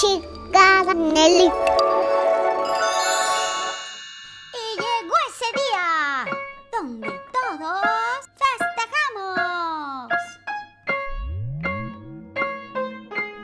[0.00, 1.50] chica Nelly.
[4.54, 6.26] Y llegó ese día
[6.72, 10.18] donde todos festejamos.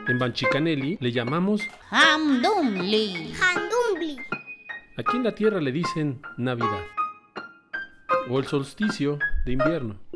[0.07, 3.35] En Banchicanelli le llamamos, Hamdumli.
[3.39, 4.17] Handumbli.
[4.97, 6.85] aquí en la tierra le dicen Navidad.
[8.29, 10.06] O el solsticio de invierno.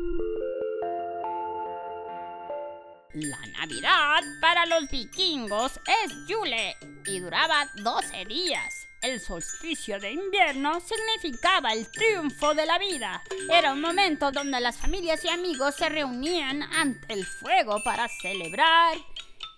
[3.14, 5.72] La Navidad para los vikingos
[6.04, 6.74] es Yule
[7.04, 8.88] y duraba 12 días.
[9.02, 13.22] El solsticio de invierno significaba el triunfo de la vida.
[13.50, 18.96] Era un momento donde las familias y amigos se reunían ante el fuego para celebrar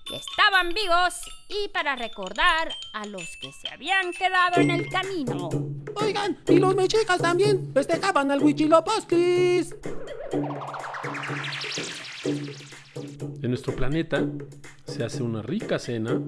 [0.05, 1.15] que estaban vivos
[1.49, 5.49] y para recordar a los que se habían quedado en el camino.
[5.95, 9.77] Oigan, y los mexicas también festejaban al Huichilopochtlis.
[13.55, 14.29] Nuestro planeta
[14.85, 16.21] se hace una rica cena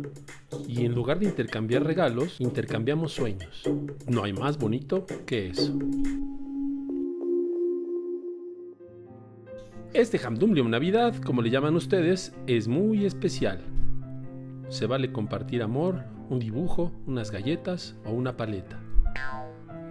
[0.68, 3.64] y en lugar de intercambiar regalos, intercambiamos sueños.
[4.06, 5.76] No hay más bonito que eso.
[9.92, 13.58] Este Hamdumlium Navidad, como le llaman ustedes, es muy especial.
[14.68, 18.80] Se vale compartir amor, un dibujo, unas galletas o una paleta.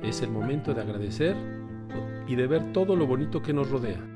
[0.02, 1.36] Es el momento de agradecer
[2.30, 4.15] y de ver todo lo bonito que nos rodea.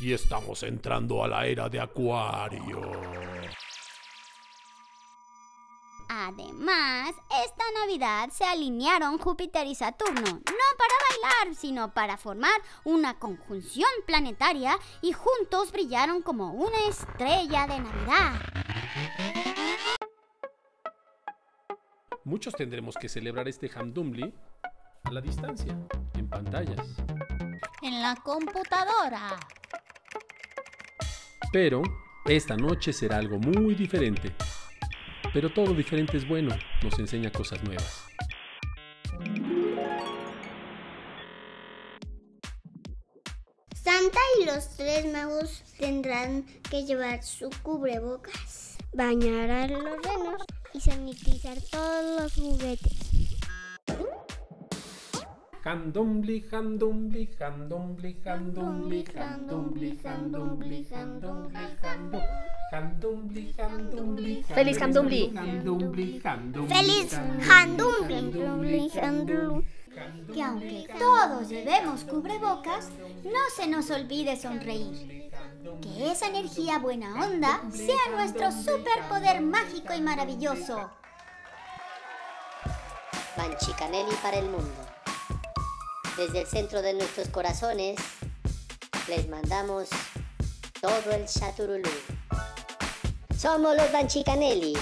[0.00, 2.80] Y estamos entrando a la era de Acuario.
[6.08, 7.12] Además,
[7.44, 13.90] esta Navidad se alinearon Júpiter y Saturno, no para bailar, sino para formar una conjunción
[14.06, 18.40] planetaria y juntos brillaron como una estrella de Navidad.
[22.24, 24.32] Muchos tendremos que celebrar este Hamdumli
[25.04, 25.76] a la distancia,
[26.14, 26.86] en pantallas.
[27.82, 29.38] En la computadora.
[31.52, 31.82] Pero
[32.26, 34.32] esta noche será algo muy diferente.
[35.32, 38.04] Pero todo diferente es bueno, nos enseña cosas nuevas.
[43.74, 50.42] Santa y los tres magos tendrán que llevar su cubrebocas, bañar a los renos
[50.72, 53.29] y sanitizar todos los juguetes.
[55.62, 62.22] Handumbli, handumbli, handumbli, handumbli, handumbli, handumbli, handumbli, handu-
[62.72, 65.32] handumbli, handumbli, Feliz Handumbli.
[65.36, 67.12] handumbli, handumbli, ¡Feliz
[67.46, 68.90] Handumbli!
[68.98, 69.66] Handumbli.
[70.32, 72.88] Que aunque todos llevemos cubrebocas,
[73.24, 75.28] no se nos olvide sonreír.
[75.82, 80.90] Que esa energía buena onda sea nuestro superpoder mágico y maravilloso.
[83.36, 84.72] Banchicanelli para el mundo.
[86.20, 87.98] Desde el centro de nuestros corazones
[89.08, 89.88] les mandamos
[90.78, 91.88] todo el chaturulú.
[93.34, 94.74] Somos los Banchicanelli.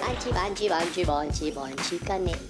[0.00, 2.48] Banchi, banchi, banchi, banchi, banchicanelli.